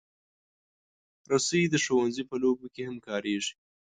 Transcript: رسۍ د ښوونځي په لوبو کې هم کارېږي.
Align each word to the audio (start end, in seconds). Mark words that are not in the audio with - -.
رسۍ 1.31 1.63
د 1.69 1.75
ښوونځي 1.83 2.23
په 2.29 2.35
لوبو 2.41 2.65
کې 2.73 2.81
هم 2.89 2.97
کارېږي. 3.07 3.53